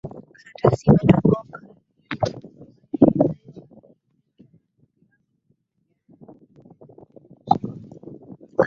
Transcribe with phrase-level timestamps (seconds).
[0.59, 1.57] Karatasi imetoboka.